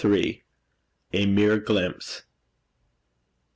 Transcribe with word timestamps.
A 1.13 1.27
MERE 1.27 1.59
GLIMPSE. 1.59 2.23